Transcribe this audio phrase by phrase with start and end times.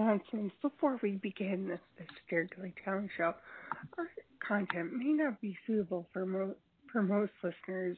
[0.00, 3.32] Announcements before we begin this, this Satirically Challenged show.
[3.96, 4.06] Our
[4.46, 6.54] content may not be suitable for, mo-
[6.92, 7.96] for most listeners.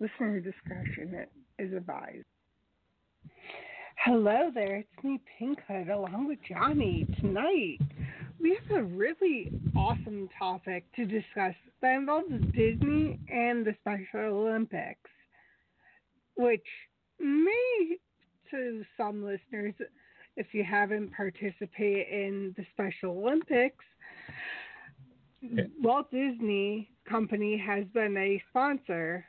[0.00, 1.26] Listener discretion
[1.60, 2.24] is advised.
[4.04, 7.06] Hello there, it's me, Pinkhood, along with Johnnie.
[7.20, 7.78] Tonight,
[8.40, 15.10] we have a really awesome topic to discuss that involves Disney and the Special Olympics,
[16.34, 16.66] which
[17.20, 17.98] may,
[18.50, 19.74] to some listeners,
[20.36, 23.84] if you haven't participated in the Special Olympics,
[25.80, 29.24] Walt Disney Company has been a sponsor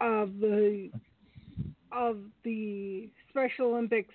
[0.00, 0.90] of the
[1.90, 4.14] of the Special Olympics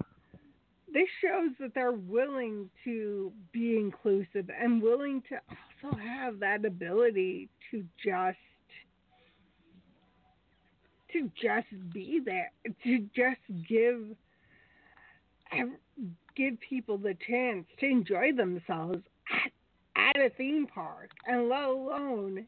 [0.91, 5.35] This shows that they're willing to be inclusive and willing to
[5.83, 8.37] also have that ability to just
[11.13, 12.51] to just be there,
[12.83, 14.15] to just give
[16.35, 18.99] give people the chance to enjoy themselves
[19.31, 19.51] at,
[19.95, 22.45] at a theme park, and let alone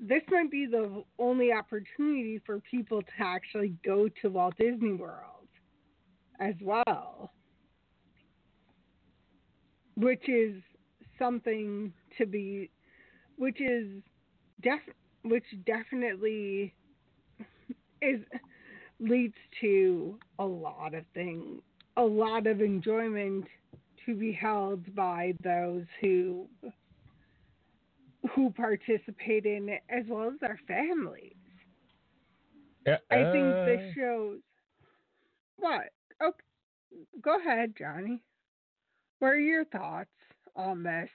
[0.00, 5.48] this might be the only opportunity for people to actually go to Walt Disney World
[6.40, 7.32] as well,
[9.98, 10.54] which is
[11.18, 12.70] something to be,
[13.36, 13.88] which is
[14.62, 14.80] def,
[15.22, 16.72] which definitely
[18.02, 18.20] is
[19.00, 21.60] leads to a lot of things,
[21.96, 23.44] a lot of enjoyment
[24.06, 26.46] to be held by those who
[28.34, 31.34] who participate in it as well as their families.
[32.86, 34.38] Yeah, I think this uh, shows
[35.56, 35.90] what?
[36.22, 36.32] Oh,
[37.20, 38.20] go ahead, Johnnie.
[39.18, 40.10] What are your thoughts
[40.54, 41.08] on this?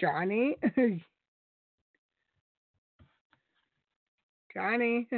[0.00, 0.56] Johnnie?
[4.54, 5.08] Johnnie?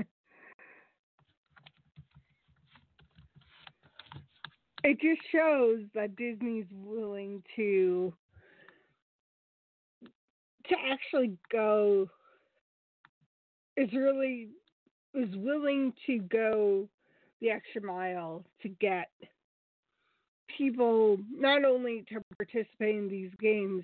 [4.84, 8.12] It just shows that Disney's willing to
[10.68, 12.08] to actually go
[13.76, 14.48] is really
[15.14, 16.88] is willing to go
[17.42, 19.10] the extra mile to get
[20.56, 23.82] people not only to participate in these games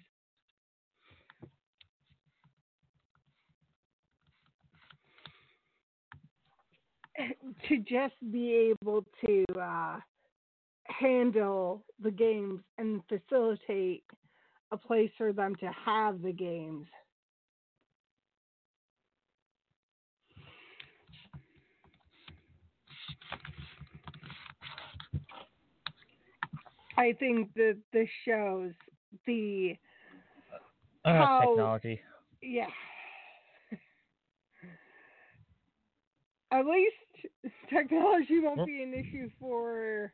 [7.69, 9.99] to just be able to uh,
[10.85, 14.05] handle the games and facilitate
[14.71, 16.87] a place for them to have the games.
[26.99, 28.73] I think that this shows
[29.27, 29.77] the
[31.05, 32.01] uh, how- technology.
[32.43, 32.67] yeah.
[36.51, 36.97] At least
[37.71, 40.13] technology won't be an issue for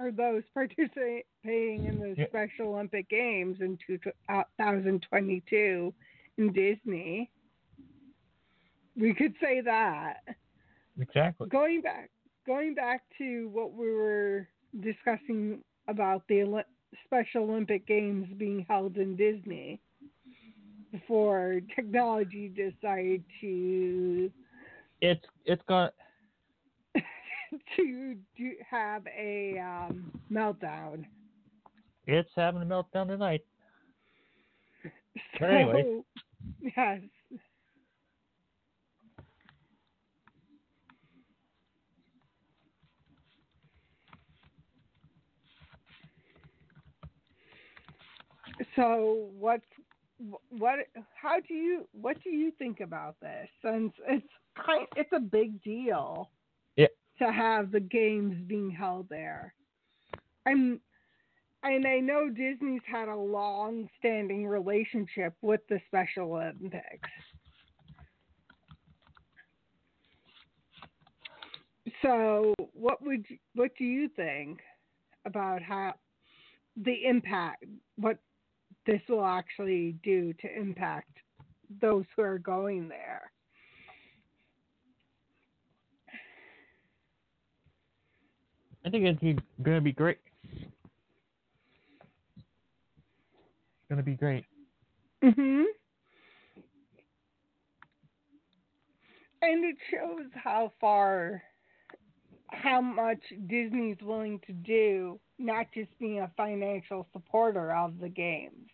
[0.00, 2.28] or those participating in the Yeah.
[2.28, 5.92] Special Olympic Games in 2022
[6.38, 7.28] in Disney.
[8.96, 10.20] We could say that.
[11.00, 11.48] Exactly.
[11.48, 12.10] Going back,
[12.46, 14.46] going back to what we were
[14.80, 16.62] discussing about the Oli-
[17.04, 19.80] Special Olympic Games being held in Disney
[20.92, 24.30] before technology decided to
[25.00, 25.94] It's it's got
[27.76, 31.04] to do, have a um, meltdown.
[32.06, 33.44] it's having a meltdown tonight.
[35.38, 36.00] So, anyway.
[36.76, 37.00] yes.
[48.78, 49.60] So what
[50.50, 50.78] what
[51.20, 54.26] how do you what do you think about this since it's
[54.64, 56.30] kind it's a big deal
[56.76, 56.86] Yeah.
[57.18, 59.52] to have the games being held there.
[60.46, 60.80] I'm
[61.64, 67.10] and I know Disney's had a long standing relationship with the Special Olympics.
[72.02, 73.26] So, what would
[73.56, 74.60] what do you think
[75.24, 75.94] about how
[76.76, 77.64] the impact
[77.96, 78.18] what
[78.88, 81.18] this will actually do to impact
[81.82, 83.30] those who are going there?
[88.86, 89.20] I think it's
[89.62, 90.16] going to be great.
[90.42, 90.72] It's
[93.90, 94.46] going to be great.
[95.22, 95.64] Mhm.
[99.42, 101.42] And it shows how far,
[102.46, 108.70] how much Disney's willing to do, not just being a financial supporter of the games.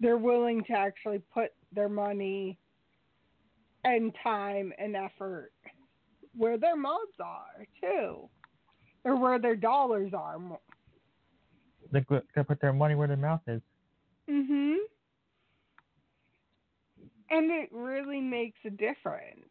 [0.00, 2.58] They're willing to actually put their money
[3.84, 5.52] and time and effort
[6.36, 8.28] where their mouths are, too,
[9.04, 10.38] or where their dollars are.
[11.92, 13.60] going to put their money where their mouth is.
[14.28, 14.76] Mhm.
[17.30, 19.50] And it really makes a difference.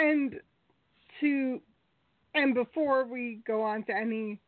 [0.00, 0.40] And
[1.20, 1.60] to
[2.34, 4.40] and before we go on to any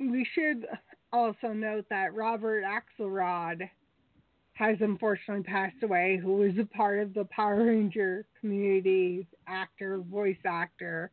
[0.00, 0.66] we should
[1.12, 3.68] also note that Robert Axelrod
[4.54, 10.36] has unfortunately passed away, who was a part of the Power Ranger community, actor, voice
[10.46, 11.10] actor.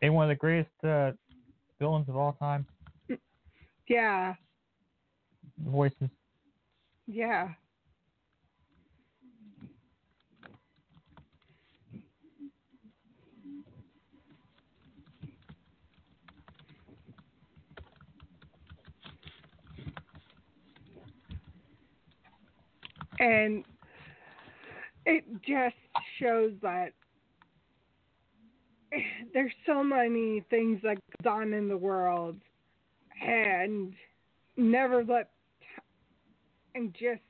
[0.00, 1.12] They one of the greatest uh,
[1.80, 2.64] villains of all time.
[3.88, 4.34] Yeah,
[5.66, 6.08] Voices.
[7.08, 7.48] yeah.
[23.20, 23.64] And
[25.04, 25.76] it just
[26.18, 26.92] shows that
[29.34, 32.36] there's so many things that goes on in the world
[33.22, 33.92] and
[34.56, 35.30] never let
[36.74, 37.20] and just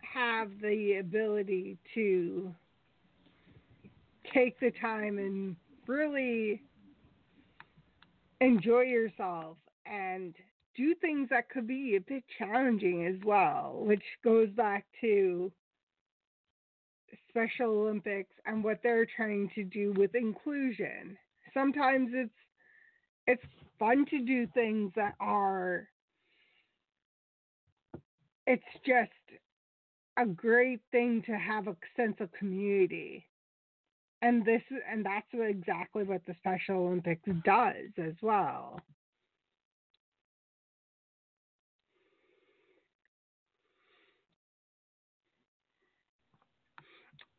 [0.00, 2.54] have the ability to
[4.32, 5.56] take the time and
[5.86, 6.62] really
[8.40, 9.56] enjoy yourself
[9.86, 10.34] and
[10.76, 15.52] do things that could be a bit challenging as well, which goes back to
[17.28, 21.16] Special Olympics and what they're trying to do with inclusion.
[21.54, 22.30] Sometimes it's
[23.26, 23.42] it's
[23.78, 25.88] fun to do things that are
[28.46, 29.10] it's just
[30.18, 33.26] a great thing to have a sense of community.
[34.20, 38.80] And this and that's exactly what the Special Olympics does as well.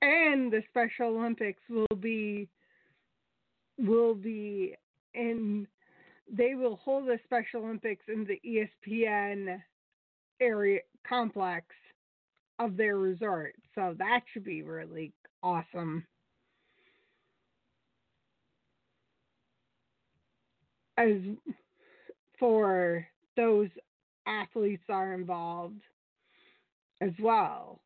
[0.03, 2.50] And the Special Olympics will be
[3.79, 4.75] will be
[5.13, 5.65] in
[6.31, 9.62] they will hold the Special Olympics in the ESPN
[10.41, 11.65] area complex
[12.60, 13.55] of their resort.
[13.75, 16.05] So that should be really awesome.
[20.98, 21.17] As
[22.39, 23.69] for those
[24.27, 25.81] athletes are involved
[27.01, 27.79] as well.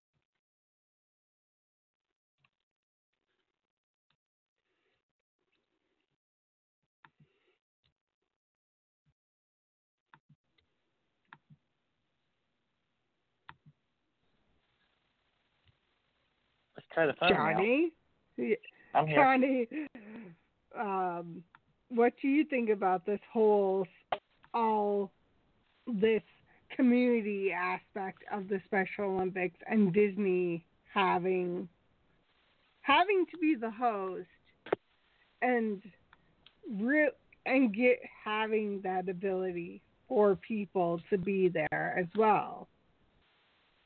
[16.97, 17.91] Try the phone Johnnie,
[18.95, 19.23] I'm here.
[19.23, 19.67] Johnnie,
[20.75, 21.43] um,
[21.89, 23.85] what do you think about this whole
[24.51, 25.11] all
[25.85, 26.23] this
[26.75, 31.69] community aspect of the Special Olympics and Disney having
[32.81, 34.25] having to be the host
[35.43, 35.79] and
[36.79, 37.11] re-
[37.45, 42.67] and get having that ability for people to be there as well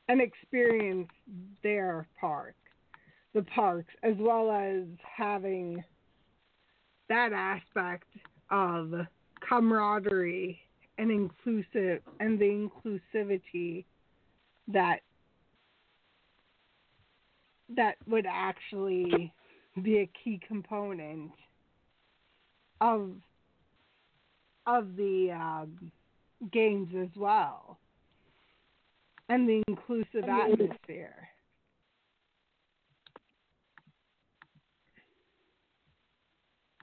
[0.07, 1.09] and experience
[1.61, 2.55] their park,
[3.33, 5.83] the parks, as well as having
[7.09, 8.07] that aspect
[8.49, 8.93] of
[9.47, 10.59] camaraderie
[10.97, 13.85] and inclusive and the inclusivity
[14.67, 14.99] that
[17.75, 19.33] that would actually
[19.81, 21.31] be a key component
[22.81, 23.11] of
[24.67, 25.91] of the um,
[26.51, 27.77] games as well
[29.29, 31.29] and the inclusive atmosphere.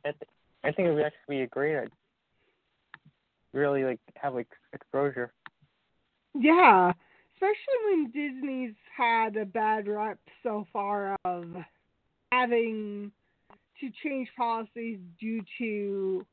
[0.05, 0.31] I, th-
[0.65, 1.91] I think it would actually be a great idea.
[3.53, 5.33] Really like have like exposure.
[6.35, 6.93] Yeah,
[7.35, 11.45] especially when Disney's had a bad rep so far of
[12.31, 13.11] having
[13.81, 16.27] to change policies due to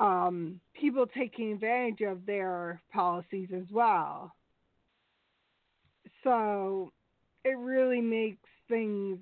[0.00, 4.32] um, people taking advantage of their policies as well.
[6.22, 6.92] So
[7.44, 9.18] it really makes things,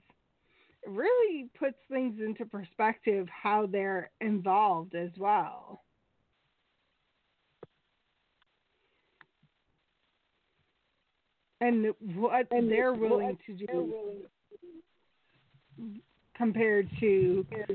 [0.86, 5.82] really puts things into perspective how they're involved as well.
[11.60, 13.94] And what and they're willing to do
[16.36, 17.72] compared to just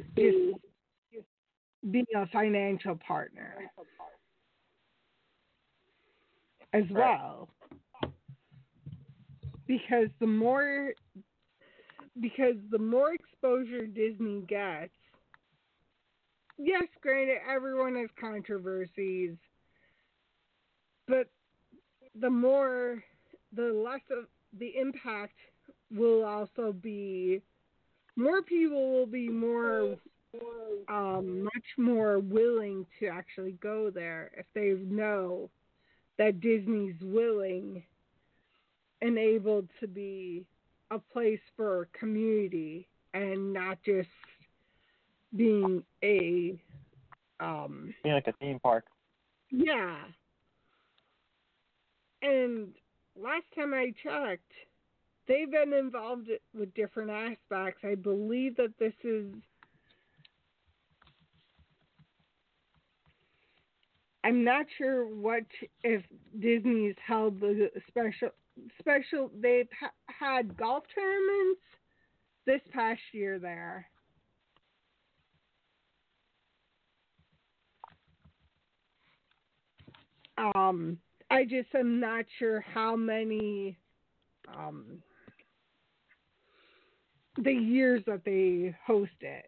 [1.89, 3.56] being a financial partner
[6.74, 7.50] as well.
[9.66, 10.94] Because the more
[12.20, 14.94] because the more exposure Disney gets,
[16.58, 19.36] yes, granted everyone has controversies,
[21.08, 21.28] but
[22.20, 23.04] the more
[23.56, 24.25] the less of
[24.58, 25.36] the impact
[25.92, 27.42] will also be
[28.16, 29.98] more people will be more
[30.88, 35.50] um, much more willing to actually go there if they know
[36.18, 37.84] that Disney's willing
[39.01, 40.46] and able to be
[40.91, 44.10] a place for community and not just
[45.36, 46.60] being a
[47.39, 48.86] um Being like a theme park.
[49.51, 49.98] yeah
[52.22, 52.69] and
[53.15, 54.51] last time i checked
[55.27, 59.34] they've been involved with different aspects i believe that this is
[64.22, 65.43] I'm not sure what
[65.84, 66.03] if
[66.38, 68.29] Disney's held the special
[68.80, 69.32] special.
[69.39, 71.62] They've ha- had golf tournaments
[72.46, 73.88] this past year there.
[80.56, 80.98] Um,
[81.30, 83.78] I just am not sure how many
[84.56, 85.04] um
[87.38, 89.46] the years that they host it.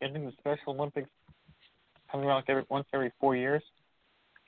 [0.00, 1.08] Think the Special Olympics
[2.14, 3.62] coming around like every once every four years.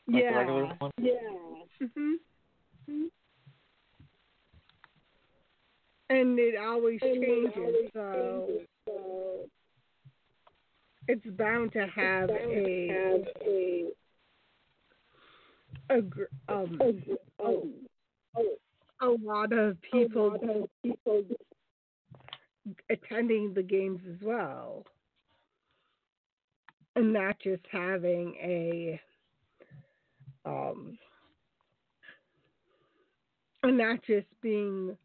[0.06, 0.73] Like the regular yeah.
[0.78, 0.90] one.
[0.99, 1.14] Yeah.
[1.82, 3.08] Mhm.
[6.08, 8.61] And it always changes, so
[11.08, 13.90] it's bound to have a
[15.90, 16.80] a gr- um
[17.40, 18.42] a,
[19.00, 20.68] a lot of people
[22.88, 24.85] attending the games as well,
[26.97, 29.00] and not just having a
[30.45, 30.99] um
[33.62, 34.97] and not just being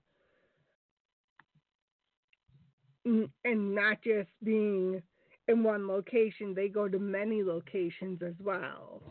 [3.06, 5.02] and not just being
[5.48, 9.02] in one location they go to many locations as well.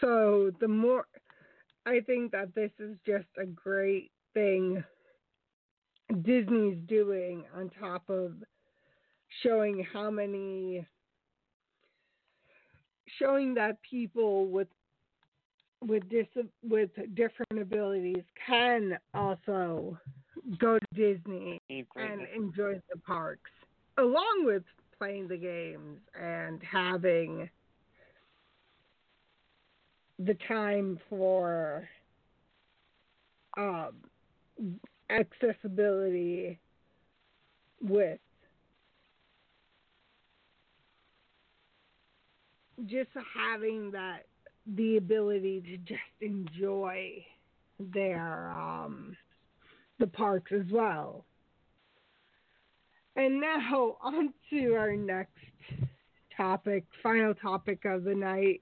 [0.00, 1.06] So the more
[1.86, 4.82] i think that this is just a great thing
[6.22, 8.32] disney's doing on top of
[9.42, 10.86] showing how many
[13.18, 14.68] showing that people with
[15.82, 16.26] with dis
[16.62, 19.98] with different abilities can also
[20.58, 23.50] go to Disney and enjoy the parks
[23.98, 24.62] along with
[24.98, 27.48] playing the games and having
[30.18, 31.88] the time for
[33.56, 33.92] um,
[35.10, 36.58] accessibility
[37.82, 38.18] with
[42.84, 44.26] just having that
[44.74, 47.24] the ability to just enjoy
[47.78, 49.16] their um
[49.98, 51.24] the parks as well.
[53.16, 55.32] And now on to our next
[56.36, 58.60] topic, final topic of the night.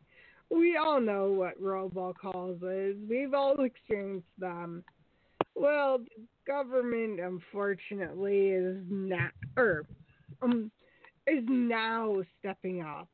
[0.50, 2.96] We all know what robocalls is.
[3.08, 4.84] We've all experienced them.
[5.56, 9.84] Well, the government unfortunately is not or
[10.42, 10.70] um
[11.26, 13.08] is now stepping up.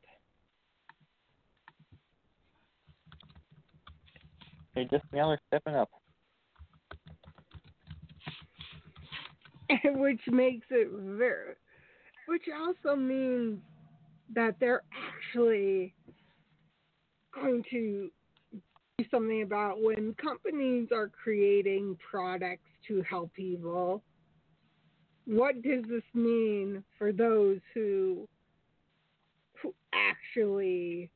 [4.74, 5.90] They just now are stepping up.
[9.84, 11.54] which makes it very
[12.26, 13.58] which also means
[14.34, 15.92] that they're actually
[17.34, 18.10] going to
[18.98, 24.02] do something about when companies are creating products to help people.
[25.24, 28.28] What does this mean for those who
[29.60, 31.10] who actually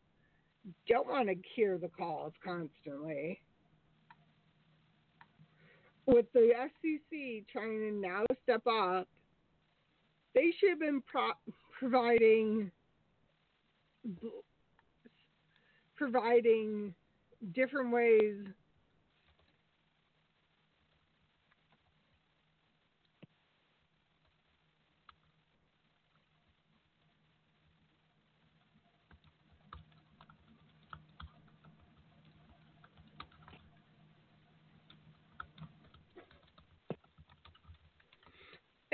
[0.88, 3.40] don't want to hear the calls constantly?
[6.06, 6.52] With the
[6.85, 9.09] FCC trying to now step up,
[10.35, 11.33] they should have been pro-
[11.78, 12.71] providing
[15.97, 16.94] providing
[17.54, 18.44] different ways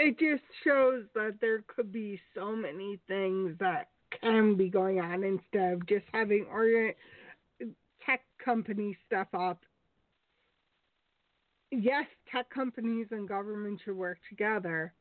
[0.01, 3.89] it just shows that there could be so many things that
[4.23, 6.95] can be going on instead of just having organ-
[8.05, 9.59] tech company stuff up.
[11.71, 14.95] Yes, tech companies and government should work together,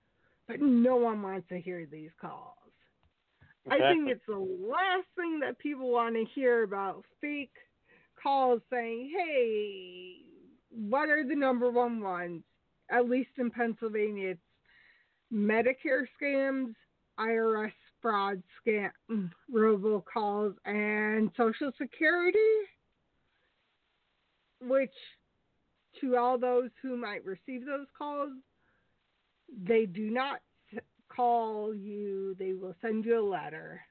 [0.49, 2.55] but no one wants to hear these calls.
[3.65, 3.85] Exactly.
[3.85, 7.55] I think it's the last thing that people want to hear about fake
[8.21, 10.17] calls saying, hey,
[10.71, 12.43] what are the number one ones?
[12.91, 14.41] At least in Pennsylvania, it's
[15.33, 16.73] Medicare scams,
[17.19, 17.71] IRS
[18.01, 18.91] fraud scam,
[19.53, 22.39] robocalls, and Social Security,
[24.61, 24.93] which
[26.01, 28.31] to all those who might receive those calls,
[29.65, 30.39] they do not
[31.09, 33.81] call you, they will send you a letter.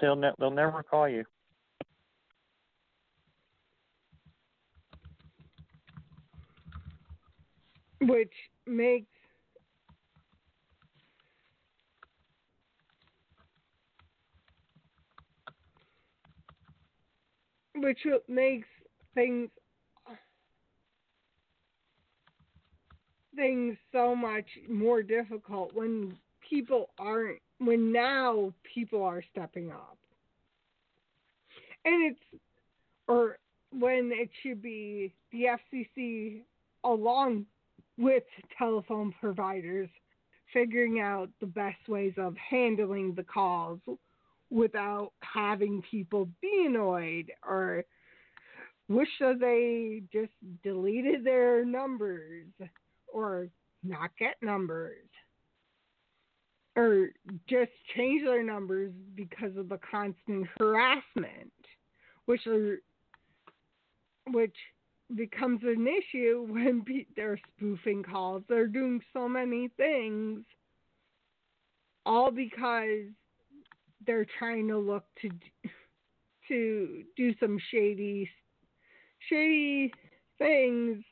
[0.00, 1.24] They'll ne- they'll never call you.
[8.06, 8.32] Which
[8.66, 9.06] makes
[17.74, 18.68] which makes
[19.14, 19.50] things
[23.36, 26.16] things so much more difficult when
[26.48, 29.96] people aren't when now people are stepping up.
[31.84, 32.42] And it's
[33.06, 33.38] or
[33.70, 36.42] when it should be the FCC
[36.84, 37.46] along
[37.98, 38.24] with
[38.58, 39.88] telephone providers
[40.52, 43.80] figuring out the best ways of handling the calls
[44.50, 47.84] without having people be annoyed or
[48.88, 52.46] wish that they just deleted their numbers
[53.12, 53.48] or
[53.82, 55.08] not get numbers
[56.76, 57.08] or
[57.48, 61.52] just change their numbers because of the constant harassment
[62.26, 62.78] which are
[64.30, 64.56] which
[65.14, 68.42] becomes an issue when pe- they're spoofing calls.
[68.48, 70.44] They're doing so many things,
[72.04, 73.06] all because
[74.06, 75.30] they're trying to look to
[76.48, 78.28] to do some shady,
[79.30, 79.92] shady
[80.38, 81.02] things,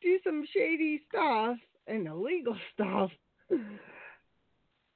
[0.00, 3.10] do some shady stuff and illegal stuff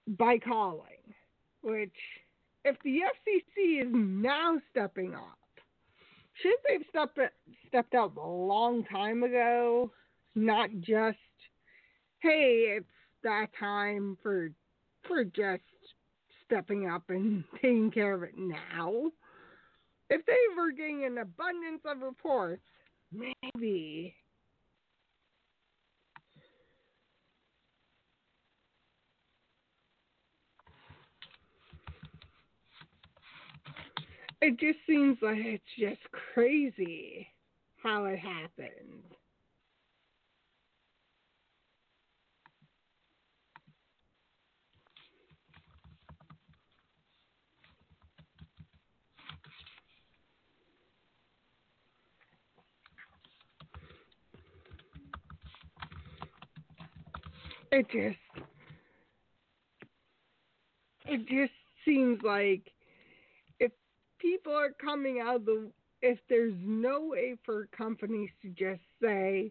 [0.06, 0.84] by calling.
[1.60, 1.96] Which,
[2.64, 5.38] if the FCC is now stepping up
[6.40, 7.18] should they've stepped
[7.66, 9.90] stepped up a long time ago,
[10.34, 11.18] not just
[12.20, 12.86] hey, it's
[13.22, 14.50] that time for
[15.06, 15.62] for just
[16.44, 19.10] stepping up and taking care of it now.
[20.10, 22.62] If they were getting an abundance of reports,
[23.12, 24.14] maybe.
[34.40, 36.00] It just seems like it's just
[36.32, 37.26] crazy
[37.82, 39.02] how it happened.
[57.72, 58.18] It just
[61.06, 61.52] it just
[61.84, 62.62] seems like
[64.38, 65.70] people are coming out of the
[66.00, 69.50] if there's no way for companies to just say,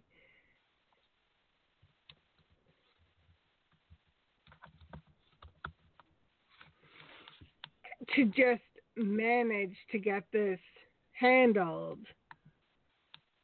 [8.15, 8.61] to just
[8.95, 10.59] manage to get this
[11.11, 11.99] handled,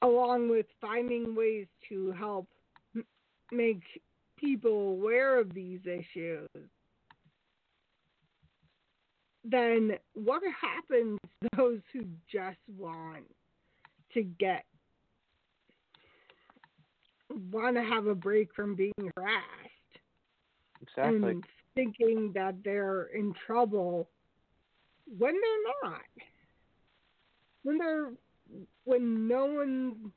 [0.02, 2.48] along with finding ways to help
[3.52, 3.84] make
[4.38, 6.48] people aware of these issues,
[9.44, 13.26] then what happens to those who just want
[14.14, 14.64] to get
[17.52, 19.74] want to have a break from being harassed
[20.82, 21.32] Exactly.
[21.32, 21.44] and
[21.76, 24.08] thinking that they're in trouble
[25.18, 26.02] when they're not.
[27.64, 28.12] When they're
[28.84, 30.12] when no one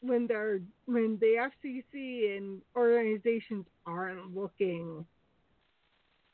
[0.00, 5.04] when they're when the FCC and organizations aren't looking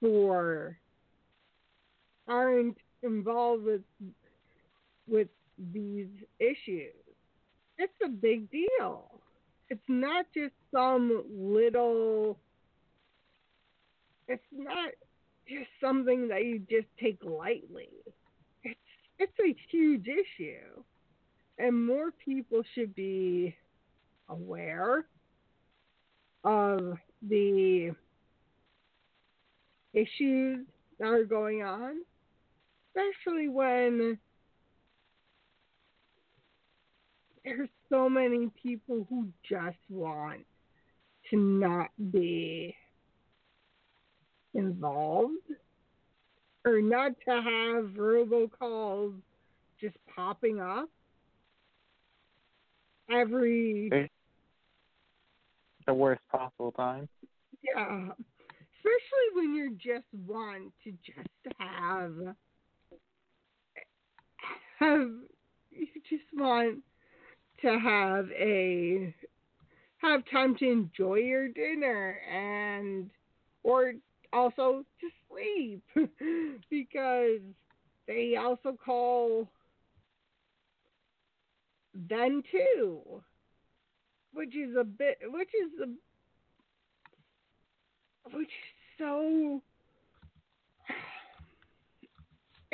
[0.01, 0.79] for
[2.29, 3.83] aren't involved with
[5.07, 5.29] with
[5.73, 6.09] these
[6.39, 6.95] issues.
[7.79, 9.21] It's a big deal.
[9.69, 12.39] It's not just some little
[14.29, 14.91] it's not
[15.49, 17.91] just something that you just take lightly.
[18.63, 18.79] It's
[19.19, 20.83] it's a huge issue.
[21.59, 23.55] And more people should be
[24.29, 25.07] aware
[26.43, 27.95] of the
[29.93, 30.67] issues
[30.99, 31.99] that are going on,
[32.95, 34.19] especially when
[37.45, 40.41] there's so many people who just want
[41.31, 42.75] to not be
[44.55, 45.33] involved
[46.65, 49.15] or not to have robocalls
[49.81, 50.89] just popping up
[53.11, 54.09] every
[55.87, 57.09] The worst possible time.
[57.63, 58.09] yeah
[58.79, 62.35] especially when you just want to just have
[64.79, 65.09] have
[65.71, 66.79] you just want
[67.63, 69.15] to have a
[69.99, 73.11] have time to enjoy your dinner and
[73.63, 73.95] or
[74.33, 75.83] also to sleep.
[76.71, 77.41] Because
[78.07, 79.49] they also call
[81.95, 83.23] then too
[84.33, 85.87] which is a bit which is a
[88.37, 89.63] which is so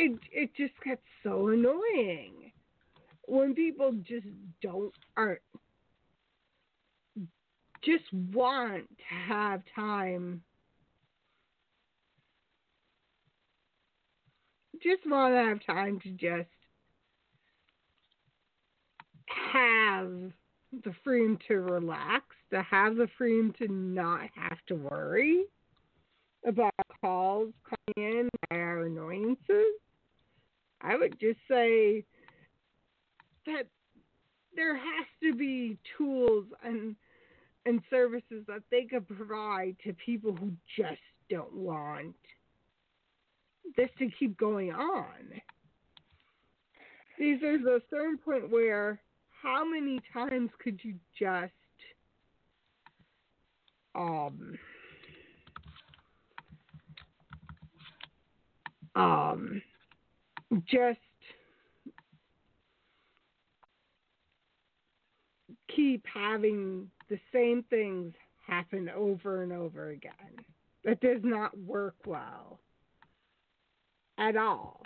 [0.00, 2.52] it it just gets so annoying
[3.26, 4.26] when people just
[4.62, 5.40] don't aren't
[7.82, 10.42] just want to have time
[14.82, 16.48] just want to have time to just
[19.52, 20.32] have
[20.84, 25.44] the freedom to relax, to have the freedom to not have to worry
[26.46, 29.74] about calls coming in by our annoyances.
[30.82, 32.04] I would just say
[33.46, 33.66] that
[34.54, 36.96] there has to be tools and
[37.66, 42.16] and services that they could provide to people who just don't want
[43.76, 45.40] this to keep going on.
[47.18, 49.00] Because there's a certain point where
[49.42, 51.52] how many times could you just
[53.94, 54.58] um
[58.94, 59.62] um
[60.66, 60.98] just
[65.74, 68.14] keep having the same things
[68.46, 70.12] happen over and over again.
[70.84, 72.58] That does not work well
[74.18, 74.82] at all.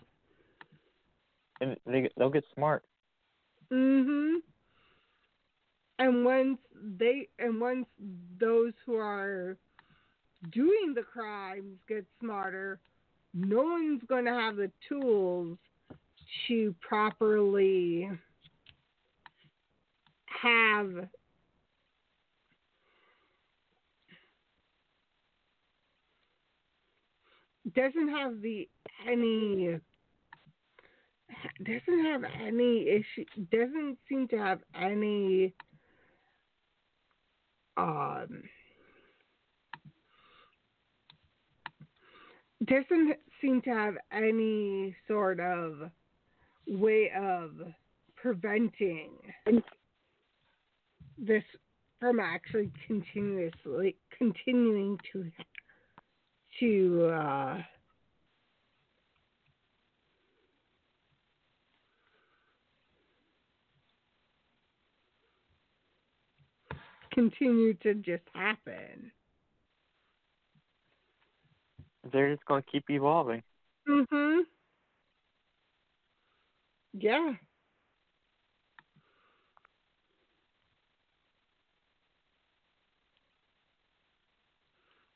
[1.60, 2.84] And they they'll get smart.
[3.70, 4.42] Mhm.
[5.98, 7.87] And once they and once
[8.38, 9.56] those who are
[10.50, 12.80] doing the crimes get smarter,
[13.35, 15.59] no one's going to have the tools
[16.49, 18.09] to properly
[20.27, 20.90] have
[27.75, 28.68] doesn't have the
[29.09, 29.79] any
[31.64, 35.55] doesn't have any issue doesn't seem to have any
[37.77, 38.42] um
[42.67, 45.90] doesn't seem to have any sort of
[46.67, 47.51] way of
[48.17, 49.11] preventing
[51.19, 51.43] this
[52.01, 55.31] from actually continuously continuing to
[56.61, 57.62] to uh
[67.14, 69.11] continue to just happen
[72.12, 73.43] they're just going to keep evolving.
[73.88, 74.43] Mhm.
[76.93, 77.35] Yeah.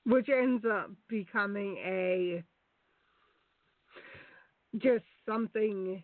[0.04, 2.42] Which ends up becoming a
[4.78, 6.02] just something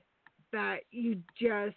[0.53, 1.77] that you just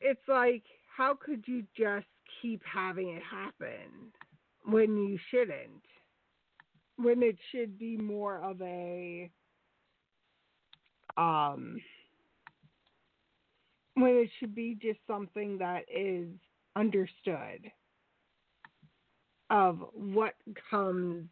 [0.00, 0.62] it's like
[0.96, 2.06] how could you just
[2.40, 4.12] keep having it happen
[4.64, 5.82] when you shouldn't?
[7.02, 9.30] When it should be more of a
[11.16, 11.80] um
[13.94, 16.28] when it should be just something that is
[16.76, 17.70] understood
[19.50, 20.34] of what
[20.70, 21.28] comes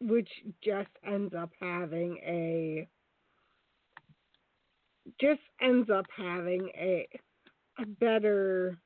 [0.00, 0.28] which
[0.64, 2.88] just ends up having a
[5.20, 7.06] just ends up having a
[7.78, 8.78] a better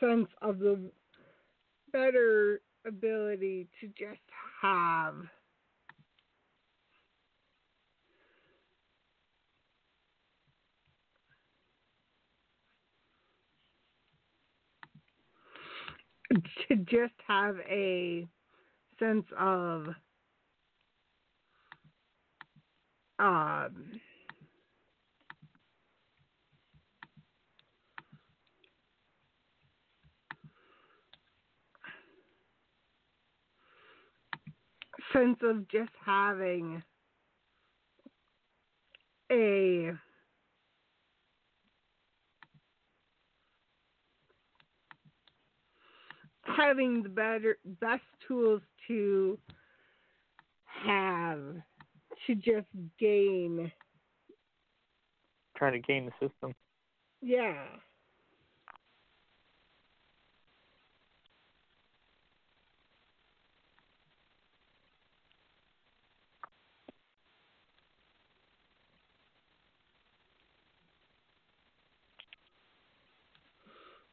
[0.00, 0.90] sense of the
[1.92, 4.20] better ability to just
[4.62, 5.14] have
[16.68, 18.26] to just have a
[18.98, 19.86] sense of
[23.18, 24.00] um
[35.12, 36.82] sense of just having
[39.30, 39.92] a
[46.56, 49.38] having the better best tools to
[50.84, 51.40] have
[52.26, 52.66] to just
[52.98, 53.70] gain
[55.56, 56.54] Trying to gain the system.
[57.22, 57.64] yeah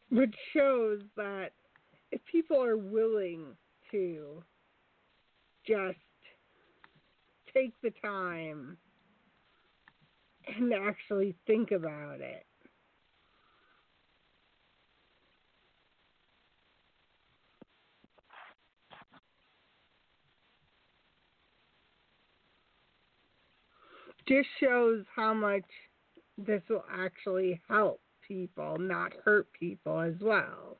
[0.09, 1.51] which shows that
[2.11, 3.45] if people are willing
[3.91, 4.43] to
[5.65, 5.97] just
[7.53, 8.77] take the time
[10.47, 12.45] and actually think about it.
[24.27, 25.63] Just shows how much
[26.37, 30.77] this will actually help people, not hurt people as well.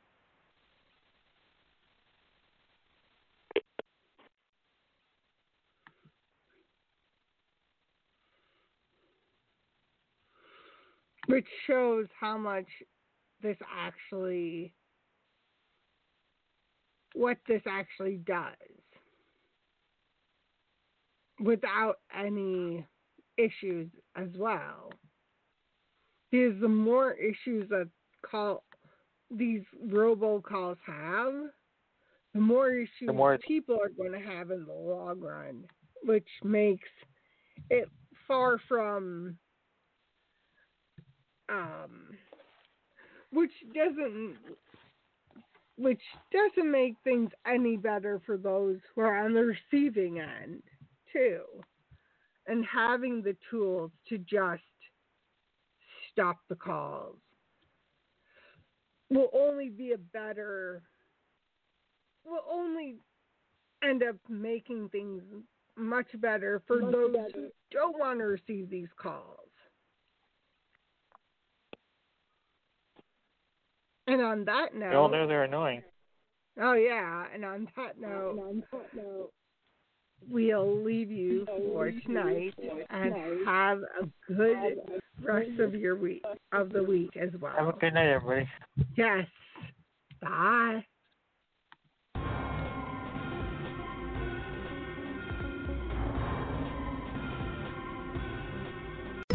[11.32, 12.66] Which shows how much
[13.42, 14.74] this actually
[17.14, 18.54] what this actually does
[21.40, 22.86] without any
[23.38, 24.92] issues as well.
[26.32, 27.90] Because the more issues that
[28.26, 28.64] call
[29.30, 31.34] these robocalls have
[32.34, 35.66] the more issues The more- people are going to have in the long run
[36.04, 36.88] which makes
[37.70, 37.90] it
[38.28, 39.38] far from
[41.52, 42.18] um,
[43.32, 44.36] which doesn't
[45.78, 50.62] which doesn't make things any better for those who are on the receiving end
[51.12, 51.42] too.
[52.48, 54.62] And having the tools to just
[56.12, 57.18] stop the calls
[59.10, 60.82] will only be a better
[62.26, 62.96] will only
[63.84, 65.22] end up making things
[65.78, 69.51] much better for those who don't want to receive these calls
[74.12, 75.84] And on that We all note, know they're annoying.
[76.60, 79.32] oh yeah, and on that note,
[80.30, 82.54] we'll leave you for tonight
[82.90, 84.78] and have a good
[85.22, 87.54] rest of your week of the week as well.
[87.58, 88.50] Have a good night, everybody.
[88.98, 89.26] Yes.
[90.22, 90.84] Bye.